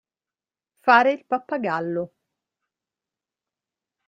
[0.79, 2.13] Fare il pappagallo.